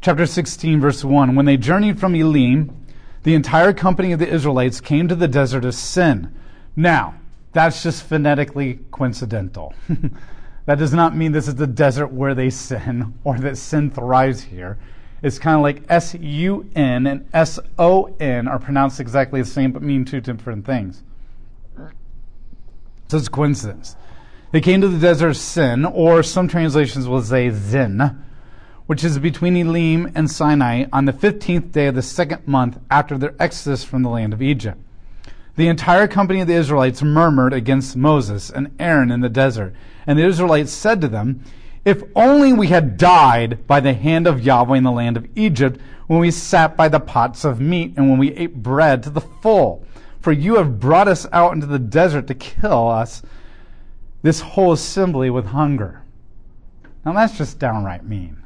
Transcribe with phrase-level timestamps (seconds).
[0.00, 1.34] chapter 16, verse 1.
[1.34, 2.74] When they journeyed from Elim,
[3.22, 6.34] the entire company of the Israelites came to the desert of Sin.
[6.76, 7.14] Now,
[7.52, 9.74] that's just phonetically coincidental.
[10.66, 14.42] that does not mean this is the desert where they sin or that sin thrives
[14.42, 14.78] here.
[15.22, 19.48] It's kind of like S U N and S O N are pronounced exactly the
[19.48, 21.02] same but mean two different things.
[23.08, 23.96] So it's coincidence.
[24.52, 28.22] They came to the desert of Sin, or some translations will say Zin,
[28.88, 33.18] which is between Elim and Sinai on the 15th day of the second month after
[33.18, 34.80] their exodus from the land of Egypt.
[35.56, 39.74] The entire company of the Israelites murmured against Moses and Aaron in the desert.
[40.06, 41.44] And the Israelites said to them,
[41.84, 45.78] If only we had died by the hand of Yahweh in the land of Egypt,
[46.06, 49.20] when we sat by the pots of meat and when we ate bread to the
[49.20, 49.84] full.
[50.22, 53.20] For you have brought us out into the desert to kill us,
[54.22, 56.04] this whole assembly, with hunger.
[57.04, 58.44] Now that's just downright mean.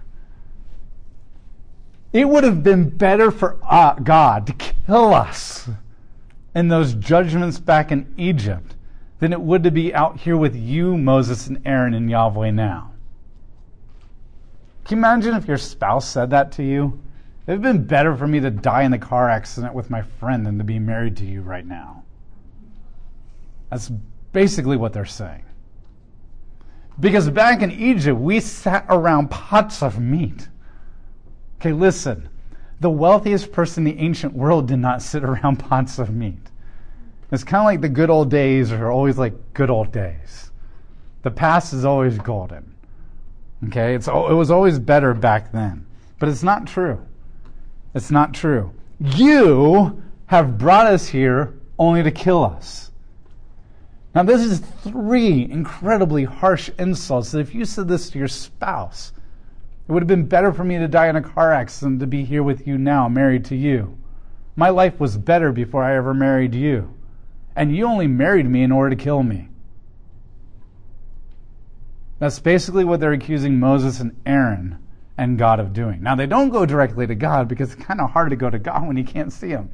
[2.12, 5.68] It would have been better for uh, God to kill us
[6.54, 8.76] in those judgments back in Egypt
[9.18, 12.92] than it would to be out here with you, Moses and Aaron and Yahweh now.
[14.84, 17.00] Can you imagine if your spouse said that to you?
[17.46, 20.02] It would have been better for me to die in the car accident with my
[20.02, 22.02] friend than to be married to you right now.
[23.70, 23.90] That's
[24.32, 25.44] basically what they're saying.
[27.00, 30.48] Because back in Egypt, we sat around pots of meat.
[31.62, 32.28] Okay, listen.
[32.80, 36.50] The wealthiest person in the ancient world did not sit around pots of meat.
[37.30, 40.50] It's kind of like the good old days are always like good old days.
[41.22, 42.74] The past is always golden.
[43.68, 45.86] Okay, it's, it was always better back then.
[46.18, 47.00] But it's not true.
[47.94, 48.74] It's not true.
[48.98, 52.90] You have brought us here only to kill us.
[54.16, 59.12] Now, this is three incredibly harsh insults that if you said this to your spouse,
[59.88, 62.10] it would have been better for me to die in a car accident than to
[62.10, 63.98] be here with you now, married to you.
[64.54, 66.94] My life was better before I ever married you.
[67.56, 69.48] And you only married me in order to kill me.
[72.18, 74.78] That's basically what they're accusing Moses and Aaron
[75.18, 76.02] and God of doing.
[76.02, 78.58] Now, they don't go directly to God because it's kind of hard to go to
[78.58, 79.70] God when you can't see him.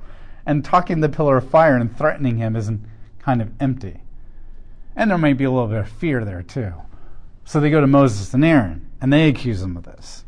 [0.47, 2.82] And talking the pillar of fire and threatening him isn't
[3.19, 4.00] kind of empty.
[4.97, 6.72] And there may be a little bit of fear there too.
[7.44, 10.25] So they go to Moses and Aaron and they accuse them of this.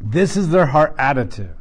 [0.00, 1.54] This is their heart attitude.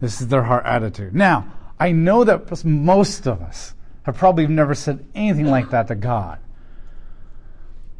[0.00, 1.14] This is their heart attitude.
[1.14, 3.74] Now, I know that most of us
[4.04, 6.38] have probably never said anything like that to God.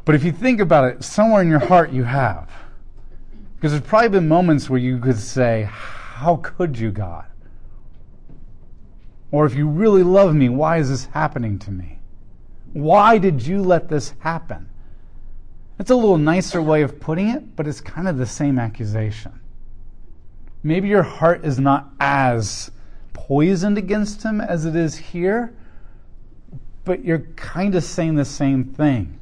[0.05, 2.49] But if you think about it, somewhere in your heart you have.
[3.55, 7.25] Because there's probably been moments where you could say, How could you, God?
[9.31, 11.99] Or if you really love me, why is this happening to me?
[12.73, 14.69] Why did you let this happen?
[15.83, 19.37] It's a little nicer way of putting it, but it's kind of the same accusation.
[20.63, 22.71] Maybe your heart is not as
[23.11, 25.53] poisoned against him as it is here,
[26.85, 29.19] but you're kind of saying the same thing.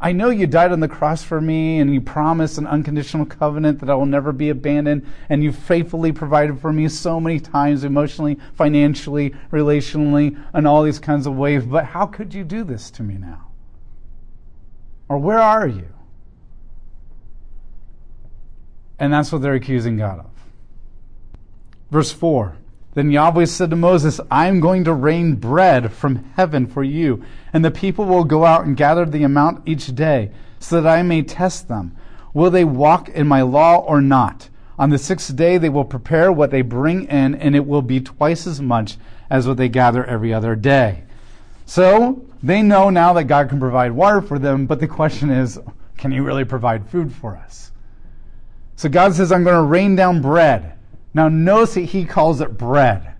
[0.00, 3.78] I know you died on the cross for me and you promised an unconditional covenant
[3.78, 7.84] that I will never be abandoned and you faithfully provided for me so many times
[7.84, 11.64] emotionally, financially, relationally, and all these kinds of ways.
[11.64, 13.47] But how could you do this to me now?
[15.08, 15.88] Or where are you?
[18.98, 20.30] And that's what they're accusing God of.
[21.90, 22.56] Verse 4
[22.98, 27.22] then Yahweh said to Moses, I am going to rain bread from heaven for you,
[27.52, 31.04] and the people will go out and gather the amount each day, so that I
[31.04, 31.96] may test them.
[32.34, 34.48] Will they walk in my law or not?
[34.80, 38.00] On the sixth day they will prepare what they bring in, and it will be
[38.00, 38.96] twice as much
[39.30, 41.04] as what they gather every other day.
[41.68, 45.60] So they know now that God can provide water for them, but the question is,
[45.98, 47.72] can He really provide food for us?
[48.76, 50.78] So God says, I'm going to rain down bread.
[51.12, 53.12] Now, notice that he calls it bread.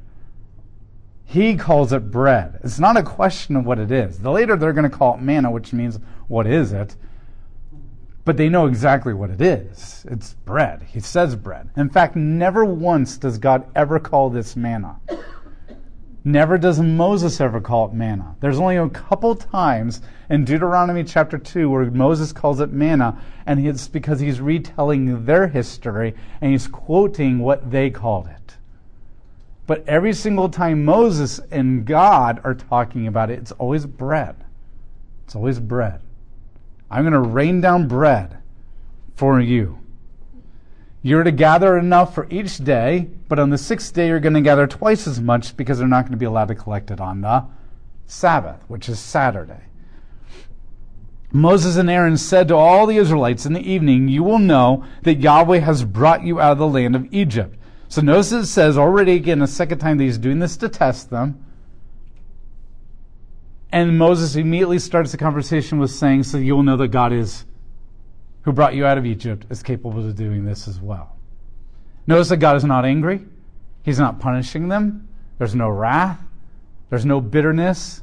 [1.26, 2.58] He calls it bread.
[2.64, 4.20] It's not a question of what it is.
[4.20, 6.96] The later they're going to call it manna, which means what is it?
[8.24, 10.06] But they know exactly what it is.
[10.08, 10.86] It's bread.
[10.90, 11.68] He says bread.
[11.76, 14.96] In fact, never once does God ever call this manna.
[16.28, 18.36] Never does Moses ever call it manna.
[18.40, 23.66] There's only a couple times in Deuteronomy chapter 2 where Moses calls it manna, and
[23.66, 28.58] it's because he's retelling their history and he's quoting what they called it.
[29.66, 34.36] But every single time Moses and God are talking about it, it's always bread.
[35.24, 36.02] It's always bread.
[36.90, 38.36] I'm going to rain down bread
[39.16, 39.78] for you.
[41.02, 44.40] You're to gather enough for each day, but on the sixth day you're going to
[44.40, 47.20] gather twice as much because they're not going to be allowed to collect it on
[47.20, 47.46] the
[48.06, 49.62] Sabbath, which is Saturday.
[51.30, 55.20] Moses and Aaron said to all the Israelites in the evening, You will know that
[55.20, 57.56] Yahweh has brought you out of the land of Egypt.
[57.88, 61.10] So notice it says already again a second time that he's doing this to test
[61.10, 61.44] them.
[63.70, 67.44] And Moses immediately starts the conversation with saying, So you'll know that God is,
[68.48, 71.14] who brought you out of Egypt, is capable of doing this as well.
[72.06, 73.20] Notice that God is not angry.
[73.82, 75.06] He's not punishing them.
[75.36, 76.18] There's no wrath.
[76.88, 78.00] There's no bitterness.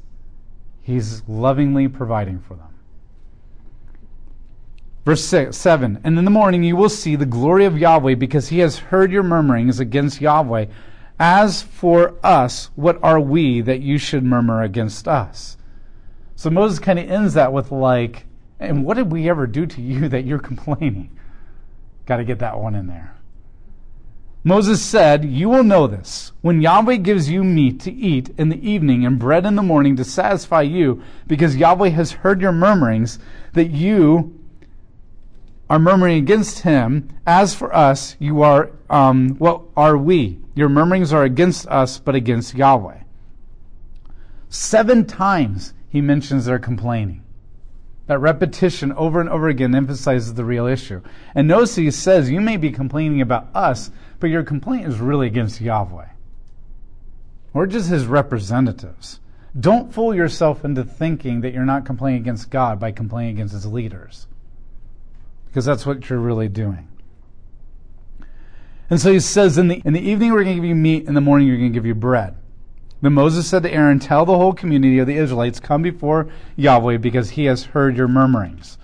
[0.84, 2.68] He's lovingly providing for them.
[5.04, 8.50] Verse six, 7 And in the morning you will see the glory of Yahweh because
[8.50, 10.68] he has heard your murmurings against Yahweh.
[11.20, 15.58] As for us, what are we that you should murmur against us?
[16.36, 18.28] So Moses kind of ends that with, like,
[18.60, 21.18] and what did we ever do to you that you're complaining?
[22.06, 23.16] Got to get that one in there.
[24.44, 26.32] Moses said, You will know this.
[26.42, 29.96] When Yahweh gives you meat to eat in the evening and bread in the morning
[29.96, 33.18] to satisfy you, because Yahweh has heard your murmurings,
[33.54, 34.40] that you
[35.68, 37.10] are murmuring against him.
[37.26, 40.40] As for us, you are, um, what are we?
[40.54, 43.00] Your murmurings are against us, but against Yahweh.
[44.50, 47.25] Seven times he mentions their complaining.
[48.08, 51.02] That repetition over and over again emphasizes the real issue.
[51.34, 55.28] And notice he says, You may be complaining about us, but your complaint is really
[55.28, 56.10] against Yahweh.
[57.54, 59.20] We're just his representatives.
[59.58, 63.66] Don't fool yourself into thinking that you're not complaining against God by complaining against his
[63.66, 64.28] leaders
[65.56, 66.90] because that's what you're really doing.
[68.90, 71.08] And so he says, in the, in the evening we're going to give you meat,
[71.08, 72.36] in the morning you're going to give you bread.
[73.02, 76.98] Then Moses said to Aaron, Tell the whole community of the Israelites, come before Yahweh
[76.98, 78.78] because he has heard your murmurings.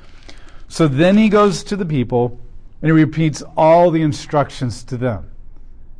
[0.68, 2.40] So then he goes to the people
[2.82, 5.30] and he repeats all the instructions to them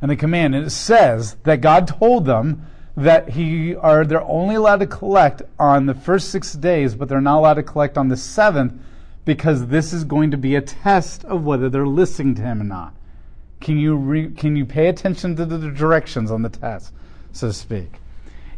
[0.00, 0.54] and the command.
[0.54, 2.66] And it says that God told them
[2.96, 7.20] that he are they're only allowed to collect on the first six days, but they're
[7.20, 8.74] not allowed to collect on the seventh
[9.24, 12.64] because this is going to be a test of whether they're listening to him or
[12.64, 12.94] not.
[13.60, 16.92] Can you, re, can you pay attention to the directions on the test,
[17.30, 18.01] so to speak?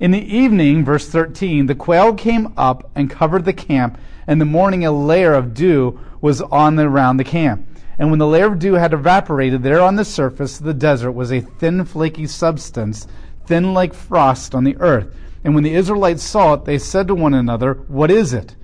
[0.05, 3.97] In the evening, verse 13, the quail came up and covered the camp,
[4.27, 7.67] and in the morning a layer of dew was on the, around the camp.
[7.99, 11.13] And when the layer of dew had evaporated, there on the surface of the desert
[11.13, 13.07] was a thin, flaky substance,
[13.47, 15.17] thin like frost on the earth.
[15.43, 18.57] And when the Israelites saw it, they said to one another, What is it?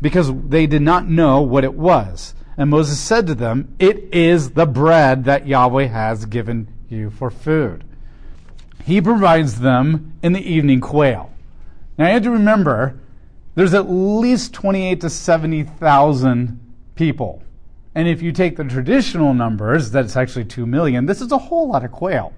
[0.00, 2.34] because they did not know what it was.
[2.56, 7.30] And Moses said to them, It is the bread that Yahweh has given you for
[7.30, 7.84] food.
[8.84, 11.30] He provides them in the evening quail.
[11.98, 12.98] Now you have to remember,
[13.54, 16.60] there's at least 28 to 70,000
[16.94, 17.42] people.
[17.94, 21.68] And if you take the traditional numbers, that's actually 2 million, this is a whole
[21.68, 22.32] lot of quail.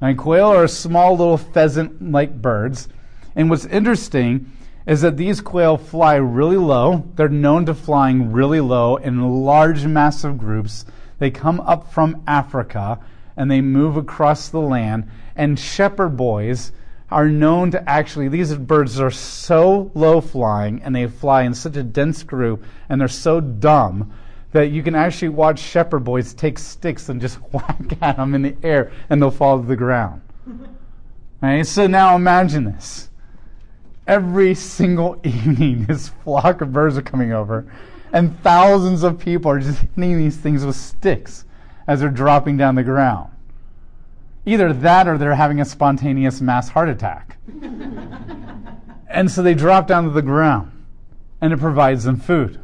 [0.00, 2.88] And quail are small little pheasant like birds.
[3.34, 4.52] And what's interesting
[4.86, 7.04] is that these quail fly really low.
[7.14, 10.86] They're known to flying really low in large, massive groups.
[11.18, 13.00] They come up from Africa
[13.38, 15.08] and they move across the land.
[15.36, 16.72] And shepherd boys
[17.10, 21.76] are known to actually, these birds are so low flying and they fly in such
[21.76, 24.12] a dense group and they're so dumb
[24.50, 28.42] that you can actually watch shepherd boys take sticks and just whack at them in
[28.42, 30.20] the air and they'll fall to the ground.
[31.40, 31.64] Right?
[31.64, 33.10] So now imagine this
[34.08, 37.64] every single evening, this flock of birds are coming over,
[38.12, 41.44] and thousands of people are just hitting these things with sticks
[41.88, 43.30] as they're dropping down the ground.
[44.44, 47.38] Either that or they're having a spontaneous mass heart attack.
[49.08, 50.70] and so they drop down to the ground,
[51.40, 52.60] and it provides them food.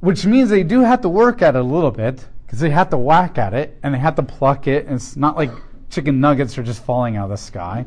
[0.00, 2.90] Which means they do have to work at it a little bit, because they have
[2.90, 5.50] to whack at it, and they have to pluck it, and it's not like
[5.90, 7.86] chicken nuggets are just falling out of the sky.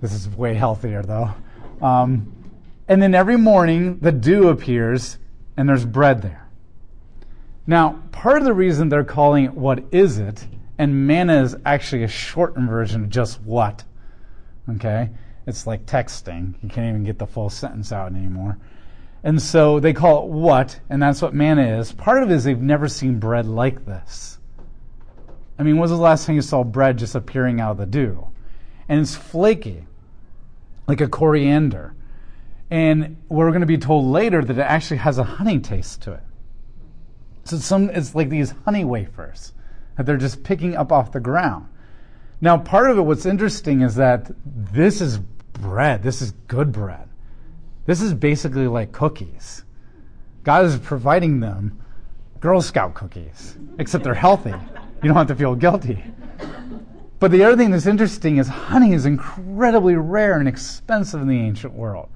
[0.00, 1.30] This is way healthier, though.
[1.80, 2.32] Um,
[2.88, 5.18] and then every morning, the dew appears,
[5.56, 6.49] and there's bread there.
[7.70, 10.44] Now, part of the reason they're calling it what is it,
[10.76, 13.84] and manna is actually a shortened version of just what.
[14.68, 15.10] Okay?
[15.46, 16.54] It's like texting.
[16.64, 18.58] You can't even get the full sentence out anymore.
[19.22, 21.92] And so they call it what, and that's what manna is.
[21.92, 24.40] Part of it is they've never seen bread like this.
[25.56, 27.86] I mean, when was the last time you saw bread just appearing out of the
[27.86, 28.26] dew?
[28.88, 29.84] And it's flaky
[30.88, 31.94] like a coriander.
[32.68, 36.14] And we're going to be told later that it actually has a honey taste to
[36.14, 36.22] it.
[37.44, 39.52] So some, it's like these honey wafers
[39.96, 41.66] that they're just picking up off the ground.
[42.40, 46.02] Now, part of it, what's interesting is that this is bread.
[46.02, 47.08] This is good bread.
[47.86, 49.64] This is basically like cookies.
[50.42, 51.80] God is providing them
[52.40, 54.54] Girl Scout cookies, except they're healthy.
[55.02, 56.02] You don't have to feel guilty.
[57.18, 61.38] But the other thing that's interesting is honey is incredibly rare and expensive in the
[61.38, 62.08] ancient world.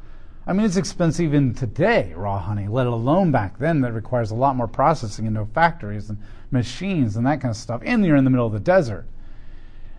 [0.46, 4.34] I mean, it's expensive even today, raw honey, let alone back then that requires a
[4.34, 6.18] lot more processing and no factories and
[6.50, 7.80] machines and that kind of stuff.
[7.84, 9.06] And you're in the middle of the desert.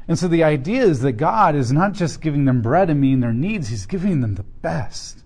[0.07, 3.21] And so the idea is that God is not just giving them bread and meeting
[3.21, 5.23] their needs, He's giving them the best.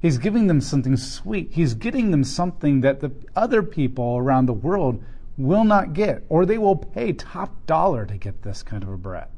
[0.00, 1.52] He's giving them something sweet.
[1.52, 5.02] He's getting them something that the other people around the world
[5.38, 8.98] will not get, or they will pay top dollar to get this kind of a
[8.98, 9.28] bread.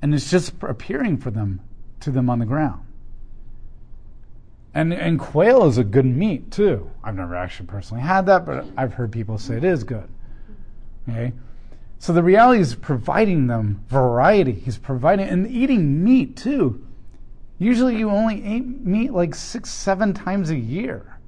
[0.00, 1.60] And it's just appearing for them
[2.00, 2.82] to them on the ground.
[4.74, 6.90] And and quail is a good meat too.
[7.04, 10.08] I've never actually personally had that, but I've heard people say it is good.
[11.08, 11.32] Okay?
[11.98, 14.52] So the reality is providing them variety.
[14.52, 16.84] He's providing and eating meat too.
[17.58, 21.18] Usually you only eat meat like six, seven times a year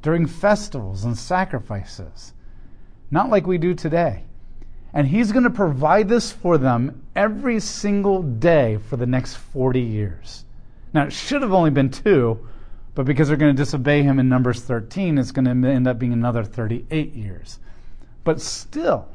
[0.00, 2.34] during festivals and sacrifices.
[3.10, 4.24] Not like we do today.
[4.94, 9.80] And he's going to provide this for them every single day for the next 40
[9.80, 10.44] years.
[10.92, 12.46] Now, it should have only been two,
[12.94, 15.98] but because they're going to disobey him in Numbers 13, it's going to end up
[15.98, 17.58] being another 38 years.
[18.24, 19.08] But still,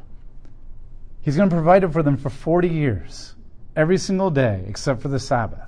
[1.21, 3.35] he's going to provide it for them for 40 years,
[3.75, 5.67] every single day, except for the Sabbath.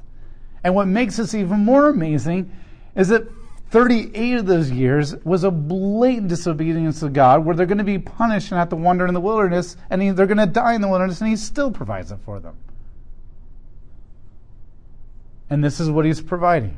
[0.63, 2.51] And what makes this even more amazing
[2.95, 3.27] is that
[3.69, 7.99] 38 of those years was a blatant disobedience to God where they're going to be
[7.99, 10.87] punished and have to wander in the wilderness and they're going to die in the
[10.87, 12.57] wilderness and he still provides it for them.
[15.51, 16.75] And this is what he's providing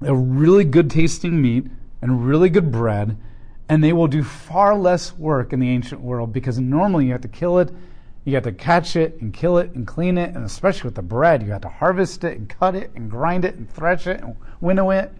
[0.00, 1.66] a really good tasting meat
[2.02, 3.16] and really good bread,
[3.68, 7.22] and they will do far less work in the ancient world because normally you have
[7.22, 7.72] to kill it,
[8.24, 11.02] you have to catch it and kill it and clean it, and especially with the
[11.02, 14.20] bread, you have to harvest it and cut it and grind it and thresh it
[14.20, 15.12] and winnow it,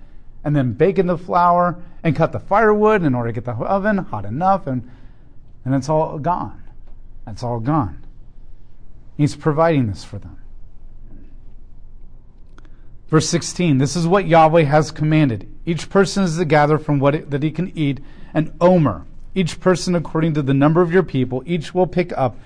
[0.44, 3.52] and then bake in the flour and cut the firewood in order to get the
[3.52, 4.88] oven hot enough, and,
[5.64, 6.62] and it's all gone.
[7.26, 8.04] It's all gone.
[9.16, 10.38] He's providing this for them.
[13.08, 15.48] Verse 16 This is what Yahweh has commanded.
[15.64, 18.00] Each person is to gather from what it, that he can eat
[18.34, 19.04] an omer.
[19.34, 22.36] Each person according to the number of your people, each will pick up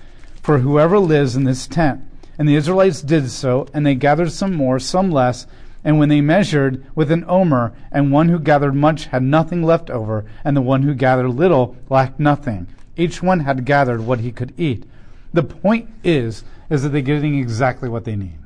[0.41, 2.01] for whoever lives in this tent.
[2.37, 5.47] And the Israelites did so, and they gathered some more, some less.
[5.83, 9.89] And when they measured with an omer, and one who gathered much had nothing left
[9.89, 12.67] over, and the one who gathered little lacked nothing.
[12.95, 14.83] Each one had gathered what he could eat.
[15.33, 18.40] The point is, is that they're getting exactly what they need.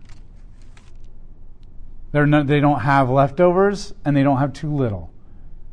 [2.15, 5.11] They're not, they don't have leftovers and they don't have too little.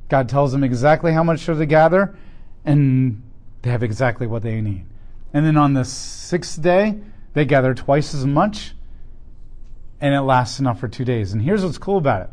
[0.08, 2.16] God tells them exactly how much to gather,
[2.64, 3.22] and
[3.62, 4.84] they have exactly what they need.
[5.32, 6.98] And then on the sixth day,
[7.34, 8.72] they gather twice as much,
[10.00, 11.32] and it lasts enough for two days.
[11.32, 12.30] And here's what's cool about it.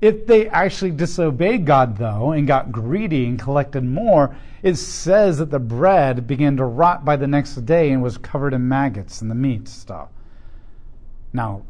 [0.00, 5.50] If they actually disobeyed God, though, and got greedy and collected more, it says that
[5.50, 9.28] the bread began to rot by the next day and was covered in maggots and
[9.28, 10.10] the meat stuff.
[11.32, 11.64] Now,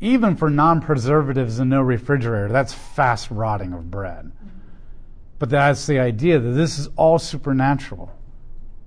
[0.00, 4.30] even for non preservatives and no refrigerator, that's fast rotting of bread.
[5.38, 8.12] But that's the idea that this is all supernatural.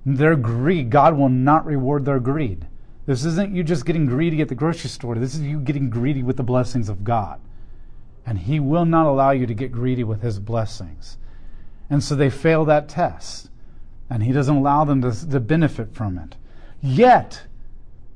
[0.06, 2.68] Their greed, God will not reward their greed.
[3.06, 5.16] This isn't you just getting greedy at the grocery store.
[5.16, 7.40] This is you getting greedy with the blessings of God.
[8.26, 11.18] And He will not allow you to get greedy with His blessings.
[11.90, 13.50] And so they fail that test.
[14.10, 16.36] And He doesn't allow them to, to benefit from it.
[16.82, 17.44] Yet,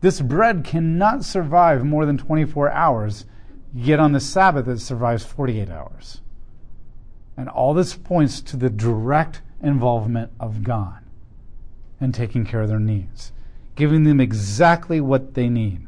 [0.01, 3.25] this bread cannot survive more than 24 hours,
[3.73, 6.21] yet on the Sabbath it survives 48 hours.
[7.37, 10.99] And all this points to the direct involvement of God
[11.99, 13.31] in taking care of their needs,
[13.75, 15.87] giving them exactly what they need.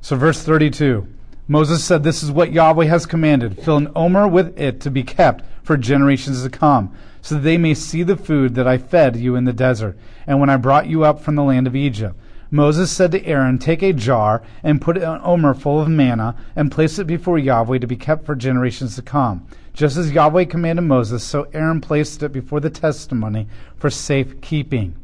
[0.00, 1.08] So, verse 32
[1.48, 5.02] Moses said, This is what Yahweh has commanded fill an omer with it to be
[5.02, 9.16] kept for generations to come, so that they may see the food that I fed
[9.16, 12.18] you in the desert, and when I brought you up from the land of Egypt.
[12.50, 16.70] Moses said to Aaron, Take a jar and put an omer full of manna and
[16.70, 19.46] place it before Yahweh to be kept for generations to come.
[19.72, 24.94] Just as Yahweh commanded Moses, so Aaron placed it before the testimony for safe keeping.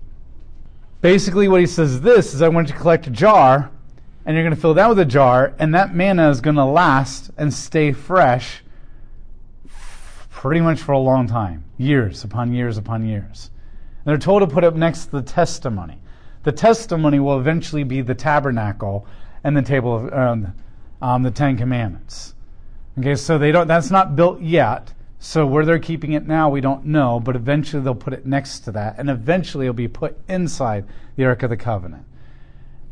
[1.01, 3.71] Basically, what he says this is I want you to collect a jar,
[4.25, 6.65] and you're going to fill that with a jar, and that manna is going to
[6.65, 8.63] last and stay fresh
[10.31, 13.51] pretty much for a long time years upon years upon years.
[14.05, 15.99] And they're told to put it next to the testimony.
[16.43, 19.07] The testimony will eventually be the tabernacle
[19.45, 20.55] and the table of um,
[21.01, 22.35] um, the Ten Commandments.
[22.99, 23.67] Okay, so they don't.
[23.67, 24.93] That's not built yet.
[25.19, 27.21] So where they're keeping it now, we don't know.
[27.21, 30.85] But eventually they'll put it next to that, and eventually it'll be put inside
[31.17, 32.05] the Ark of the Covenant.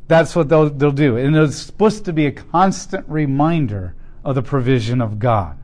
[0.06, 4.42] That's what they'll, they'll do, and it's supposed to be a constant reminder of the
[4.42, 5.56] provision of God.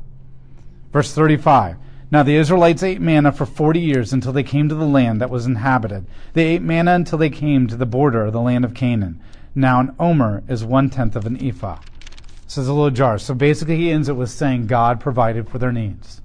[0.92, 1.76] Verse 35.
[2.10, 5.30] Now the Israelites ate manna for forty years until they came to the land that
[5.30, 6.06] was inhabited.
[6.34, 9.20] They ate manna until they came to the border of the land of Canaan.
[9.54, 11.80] Now an omer is one tenth of an ephah.
[12.46, 13.18] So it's a little jar.
[13.18, 16.20] So basically, he ends it with saying God provided for their needs.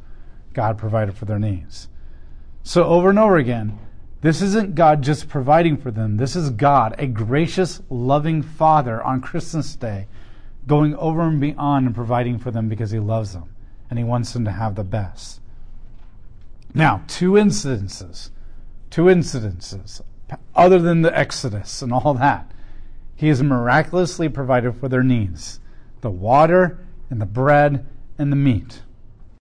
[0.54, 1.88] God provided for their needs.
[2.64, 3.80] So over and over again,
[4.22, 6.18] this isn't God just providing for them.
[6.18, 10.06] This is God, a gracious, loving Father on Christmas Day,
[10.68, 13.56] going over and beyond and providing for them because He loves them
[13.90, 15.41] and He wants them to have the best.
[16.74, 18.30] Now, two incidences,
[18.90, 20.02] two incidences,
[20.56, 22.52] other than the Exodus and all that.
[23.16, 25.60] He has miraculously provided for their needs
[26.02, 26.80] the water
[27.12, 27.86] and the bread
[28.18, 28.82] and the meat.